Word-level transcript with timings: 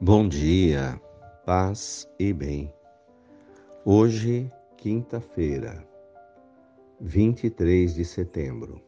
Bom 0.00 0.28
dia, 0.28 1.00
paz 1.46 2.10
e 2.18 2.32
bem. 2.32 2.74
Hoje, 3.84 4.52
quinta-feira, 4.76 5.86
23 7.00 7.94
de 7.94 8.04
setembro. 8.04 8.82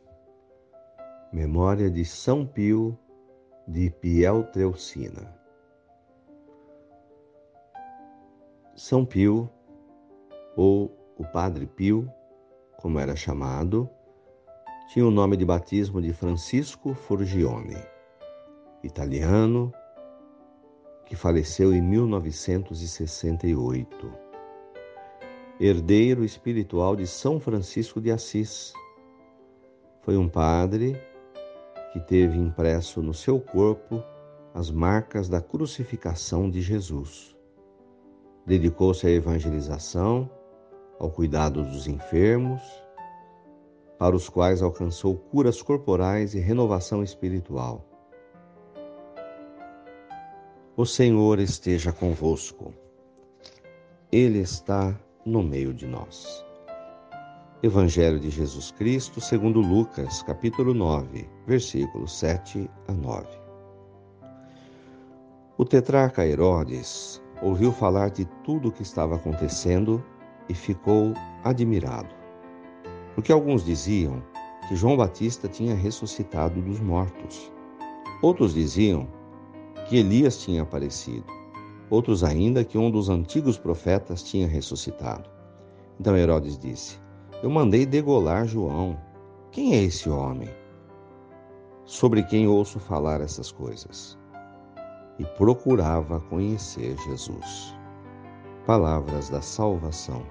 Memória 1.33 1.89
de 1.89 2.05
São 2.05 2.45
Pio 2.45 2.99
de 3.69 3.89
Pieltreucina. 3.89 5.33
São 8.75 9.07
Pio, 9.07 9.49
ou 10.57 10.91
o 11.17 11.25
Padre 11.25 11.67
Pio, 11.67 12.11
como 12.79 12.99
era 12.99 13.15
chamado, 13.15 13.89
tinha 14.89 15.07
o 15.07 15.13
nome 15.13 15.37
de 15.37 15.45
batismo 15.45 16.03
de 16.03 16.13
Francisco 16.13 16.95
Forgione, 16.95 17.77
italiano, 18.83 19.73
que 21.07 21.17
faleceu 21.17 21.73
em 21.73 21.81
1968. 21.81 24.13
Herdeiro 25.59 26.23
espiritual 26.25 26.95
de 26.97 27.07
São 27.07 27.41
Francisco 27.41 27.99
de 28.01 28.11
Assis. 28.11 28.73
Foi 30.03 30.17
um 30.17 30.29
padre 30.29 31.01
que 31.93 32.01
teve 32.01 32.37
impresso 32.37 33.01
no 33.01 33.15
seu 33.15 33.41
corpo 33.41 34.03
as 34.53 34.69
marcas 34.71 35.29
da 35.29 35.41
crucificação 35.41 36.51
de 36.51 36.61
Jesus. 36.61 37.37
Dedicou-se 38.45 39.07
à 39.07 39.11
evangelização, 39.11 40.29
ao 40.99 41.09
cuidado 41.11 41.63
dos 41.63 41.87
enfermos, 41.87 42.61
para 43.99 44.15
os 44.15 44.29
quais 44.29 44.63
alcançou 44.63 45.17
curas 45.17 45.63
corporais 45.63 46.35
e 46.35 46.39
renovação 46.39 47.03
espiritual. 47.03 47.96
O 50.79 50.85
Senhor 50.85 51.39
esteja 51.39 51.91
convosco. 51.91 52.71
Ele 54.13 54.41
está 54.41 54.95
no 55.25 55.43
meio 55.43 55.73
de 55.73 55.87
nós. 55.87 56.45
Evangelho 57.63 58.21
de 58.21 58.29
Jesus 58.29 58.73
Cristo, 58.73 59.19
segundo 59.19 59.59
Lucas, 59.59 60.23
capítulo 60.25 60.75
9, 60.75 61.27
versículos 61.47 62.19
7 62.19 62.69
a 62.89 62.93
9. 62.93 63.27
O 65.57 65.65
tetrarca 65.65 66.27
Herodes 66.27 67.23
ouviu 67.41 67.73
falar 67.73 68.11
de 68.11 68.27
tudo 68.45 68.69
o 68.69 68.73
que 68.73 68.83
estava 68.83 69.17
acontecendo 69.17 70.05
e 70.47 70.53
ficou 70.53 71.15
admirado. 71.43 72.15
Porque 73.15 73.33
alguns 73.33 73.65
diziam 73.65 74.23
que 74.69 74.77
João 74.77 74.95
Batista 74.95 75.49
tinha 75.49 75.75
ressuscitado 75.75 76.61
dos 76.61 76.81
mortos. 76.81 77.51
Outros 78.21 78.53
diziam 78.53 79.16
que 79.89 79.97
Elias 79.97 80.39
tinha 80.39 80.63
aparecido. 80.63 81.25
Outros 81.89 82.25
ainda 82.25 82.65
que 82.65 82.77
um 82.77 82.91
dos 82.91 83.09
antigos 83.09 83.57
profetas 83.57 84.23
tinha 84.23 84.47
ressuscitado. 84.47 85.29
Então 86.01 86.17
Herodes 86.17 86.59
disse: 86.59 86.99
Eu 87.43 87.51
mandei 87.51 87.87
degolar 87.87 88.47
João. 88.47 88.99
Quem 89.53 89.75
é 89.75 89.85
esse 89.85 90.11
homem? 90.11 90.49
Sobre 91.85 92.23
quem 92.25 92.49
ouço 92.49 92.81
falar 92.81 93.21
essas 93.21 93.53
coisas. 93.53 94.19
E 95.19 95.25
procurava 95.25 96.21
conhecer 96.21 96.97
Jesus. 97.07 97.75
Palavras 98.67 99.31
da 99.31 99.41
salvação. 99.41 100.23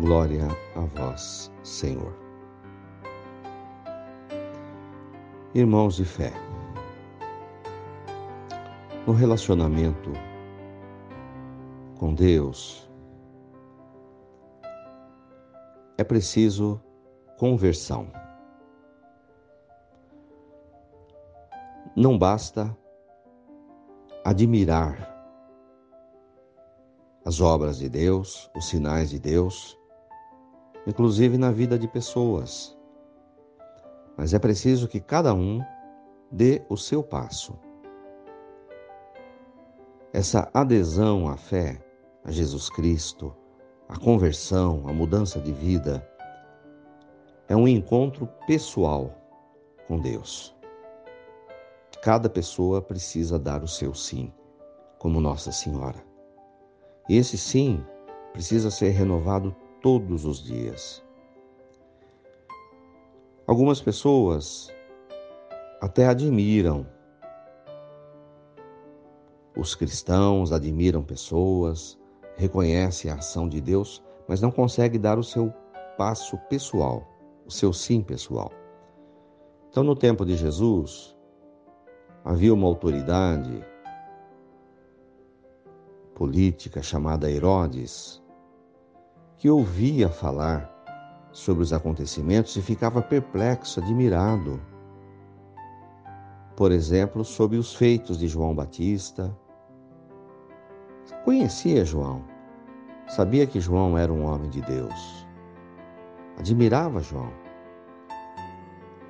Glória 0.00 0.46
a 0.76 0.80
vós, 0.80 1.50
Senhor. 1.64 2.14
Irmãos 5.54 5.96
de 5.96 6.04
fé, 6.04 6.32
no 9.08 9.14
relacionamento 9.14 10.12
com 11.98 12.12
Deus, 12.12 12.86
é 15.96 16.04
preciso 16.04 16.78
conversão. 17.38 18.12
Não 21.96 22.18
basta 22.18 22.76
admirar 24.26 25.10
as 27.24 27.40
obras 27.40 27.78
de 27.78 27.88
Deus, 27.88 28.50
os 28.54 28.68
sinais 28.68 29.08
de 29.08 29.18
Deus, 29.18 29.74
inclusive 30.86 31.38
na 31.38 31.50
vida 31.50 31.78
de 31.78 31.88
pessoas. 31.88 32.78
Mas 34.18 34.34
é 34.34 34.38
preciso 34.38 34.86
que 34.86 35.00
cada 35.00 35.32
um 35.32 35.64
dê 36.30 36.62
o 36.68 36.76
seu 36.76 37.02
passo 37.02 37.58
essa 40.12 40.50
adesão 40.54 41.28
à 41.28 41.36
fé, 41.36 41.82
a 42.24 42.30
Jesus 42.30 42.70
Cristo, 42.70 43.34
a 43.88 43.98
conversão, 43.98 44.84
a 44.86 44.92
mudança 44.92 45.38
de 45.40 45.52
vida, 45.52 46.06
é 47.48 47.56
um 47.56 47.68
encontro 47.68 48.26
pessoal 48.46 49.14
com 49.86 49.98
Deus. 49.98 50.54
Cada 52.02 52.28
pessoa 52.28 52.80
precisa 52.80 53.38
dar 53.38 53.62
o 53.62 53.68
seu 53.68 53.92
sim, 53.92 54.32
como 54.98 55.20
Nossa 55.20 55.52
Senhora. 55.52 56.02
E 57.08 57.16
esse 57.16 57.36
sim 57.36 57.84
precisa 58.32 58.70
ser 58.70 58.90
renovado 58.90 59.54
todos 59.82 60.24
os 60.24 60.42
dias. 60.42 61.04
Algumas 63.46 63.80
pessoas 63.80 64.70
até 65.80 66.06
admiram 66.06 66.86
os 69.58 69.74
cristãos 69.74 70.52
admiram 70.52 71.02
pessoas, 71.02 71.98
reconhecem 72.36 73.10
a 73.10 73.16
ação 73.16 73.48
de 73.48 73.60
Deus, 73.60 74.00
mas 74.28 74.40
não 74.40 74.52
conseguem 74.52 75.00
dar 75.00 75.18
o 75.18 75.24
seu 75.24 75.52
passo 75.98 76.38
pessoal, 76.48 77.04
o 77.44 77.50
seu 77.50 77.72
sim 77.72 78.00
pessoal. 78.00 78.52
Então, 79.68 79.82
no 79.82 79.96
tempo 79.96 80.24
de 80.24 80.36
Jesus, 80.36 81.16
havia 82.24 82.54
uma 82.54 82.68
autoridade 82.68 83.64
política 86.14 86.80
chamada 86.80 87.28
Herodes, 87.28 88.22
que 89.36 89.50
ouvia 89.50 90.08
falar 90.08 90.72
sobre 91.32 91.64
os 91.64 91.72
acontecimentos 91.72 92.54
e 92.54 92.62
ficava 92.62 93.02
perplexo, 93.02 93.80
admirado. 93.80 94.60
Por 96.56 96.70
exemplo, 96.70 97.24
sobre 97.24 97.56
os 97.56 97.74
feitos 97.74 98.18
de 98.18 98.28
João 98.28 98.54
Batista, 98.54 99.36
Conhecia 101.24 101.84
João, 101.84 102.22
sabia 103.08 103.46
que 103.46 103.60
João 103.60 103.96
era 103.96 104.12
um 104.12 104.24
homem 104.24 104.48
de 104.50 104.60
Deus, 104.62 105.26
admirava 106.38 107.00
João. 107.00 107.32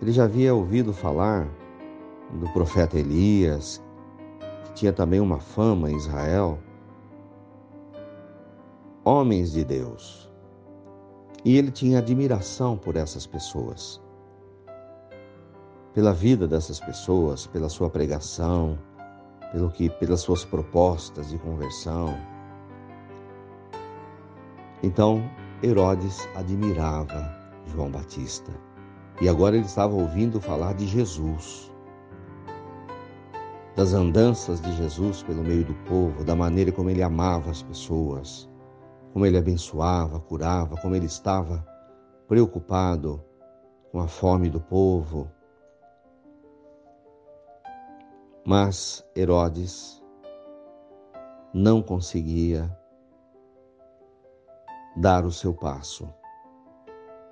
Ele 0.01 0.13
já 0.13 0.25
havia 0.25 0.55
ouvido 0.55 0.93
falar 0.93 1.49
do 2.35 2.49
profeta 2.51 2.99
Elias, 2.99 3.83
que 4.65 4.73
tinha 4.75 4.93
também 4.93 5.21
uma 5.21 5.41
fama 5.41 5.91
em 5.91 5.97
Israel. 5.97 6.59
Homens 9.05 9.53
de 9.53 9.65
Deus. 9.65 10.31
E 11.45 11.57
ele 11.57 11.71
tinha 11.71 11.99
admiração 11.99 12.77
por 12.77 12.97
essas 12.97 13.27
pessoas. 13.27 14.01
Pela 15.95 16.13
vida 16.13 16.47
dessas 16.47 16.79
pessoas, 16.79 17.47
pela 17.47 17.69
sua 17.69 17.91
pregação, 17.91 18.79
pelo 19.53 19.71
que 19.71 19.89
pelas 19.89 20.21
suas 20.21 20.45
propostas 20.45 21.31
de 21.31 21.39
conversão. 21.39 22.17
Então 24.83 25.23
Herodes 25.63 26.29
admirava 26.35 27.37
João 27.67 27.91
Batista 27.91 28.53
e 29.21 29.29
agora 29.29 29.57
ele 29.57 29.67
estava 29.67 29.95
ouvindo 29.95 30.41
falar 30.41 30.75
de 30.75 30.87
Jesus, 30.87 31.73
das 33.75 33.93
andanças 33.93 34.61
de 34.61 34.73
Jesus 34.77 35.23
pelo 35.25 35.43
meio 35.43 35.65
do 35.65 35.75
povo, 35.89 36.23
da 36.23 36.37
maneira 36.37 36.71
como 36.71 36.91
ele 36.91 37.03
amava 37.03 37.51
as 37.51 37.63
pessoas, 37.63 38.49
como 39.13 39.27
ele 39.27 39.37
abençoava, 39.37 40.21
curava, 40.21 40.77
como 40.77 40.95
ele 40.95 41.07
estava 41.07 41.67
preocupado 42.29 43.21
com 43.91 44.01
a 44.01 44.07
fome 44.07 44.49
do 44.49 44.61
povo, 44.61 45.29
Mas 48.49 49.05
Herodes 49.15 50.03
não 51.53 51.83
conseguia 51.83 52.75
dar 54.97 55.27
o 55.27 55.31
seu 55.31 55.53
passo 55.53 56.09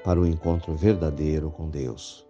para 0.04 0.20
o 0.20 0.26
encontro 0.26 0.74
verdadeiro 0.74 1.50
com 1.50 1.70
Deus. 1.70 2.28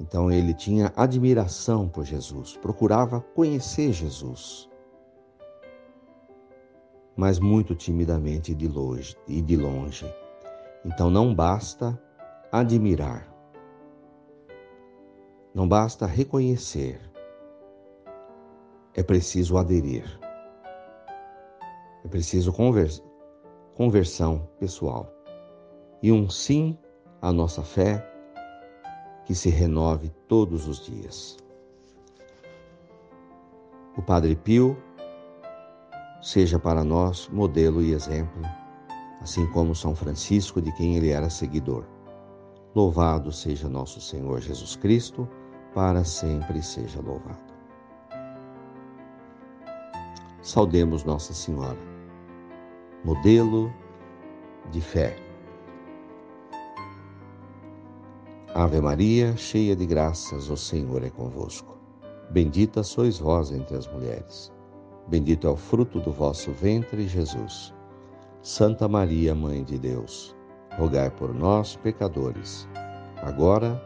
Então 0.00 0.32
ele 0.32 0.52
tinha 0.52 0.92
admiração 0.96 1.88
por 1.88 2.04
Jesus, 2.04 2.56
procurava 2.56 3.20
conhecer 3.20 3.92
Jesus, 3.92 4.68
mas 7.16 7.38
muito 7.38 7.76
timidamente 7.76 8.50
e 8.50 9.40
de 9.40 9.56
longe. 9.56 10.12
Então 10.84 11.08
não 11.08 11.32
basta 11.32 11.96
admirar, 12.50 13.32
não 15.56 15.66
basta 15.66 16.04
reconhecer. 16.04 17.00
é 18.94 19.02
preciso 19.02 19.56
aderir. 19.56 20.04
É 22.04 22.08
preciso 22.08 22.52
convers 22.52 23.02
conversão 23.74 24.46
pessoal. 24.60 25.10
E 26.02 26.12
um 26.12 26.28
sim 26.28 26.78
à 27.22 27.32
nossa 27.32 27.62
fé 27.62 28.06
que 29.24 29.34
se 29.34 29.48
renove 29.48 30.10
todos 30.28 30.68
os 30.68 30.84
dias. 30.84 31.38
O 33.96 34.02
Padre 34.02 34.36
Pio 34.36 34.76
seja 36.20 36.58
para 36.58 36.84
nós 36.84 37.30
modelo 37.30 37.80
e 37.80 37.94
exemplo, 37.94 38.42
assim 39.22 39.46
como 39.52 39.74
São 39.74 39.94
Francisco, 39.94 40.60
de 40.60 40.70
quem 40.72 40.96
ele 40.96 41.08
era 41.08 41.30
seguidor. 41.30 41.86
Louvado 42.74 43.32
seja 43.32 43.70
nosso 43.70 44.02
Senhor 44.02 44.42
Jesus 44.42 44.76
Cristo, 44.76 45.26
para 45.76 46.04
sempre 46.04 46.62
seja 46.62 47.02
louvado. 47.02 47.52
Saudemos 50.40 51.04
Nossa 51.04 51.34
Senhora, 51.34 51.76
modelo 53.04 53.70
de 54.70 54.80
fé. 54.80 55.14
Ave 58.54 58.80
Maria, 58.80 59.36
cheia 59.36 59.76
de 59.76 59.84
graças, 59.84 60.48
o 60.48 60.56
Senhor 60.56 61.04
é 61.04 61.10
convosco. 61.10 61.78
Bendita 62.30 62.82
sois 62.82 63.18
vós 63.18 63.52
entre 63.52 63.76
as 63.76 63.86
mulheres. 63.86 64.50
Bendito 65.08 65.46
é 65.46 65.50
o 65.50 65.56
fruto 65.56 66.00
do 66.00 66.10
vosso 66.10 66.52
ventre, 66.52 67.06
Jesus. 67.06 67.74
Santa 68.40 68.88
Maria, 68.88 69.34
Mãe 69.34 69.62
de 69.62 69.76
Deus, 69.76 70.34
rogai 70.78 71.10
por 71.10 71.34
nós, 71.34 71.76
pecadores, 71.76 72.66
agora 73.22 73.85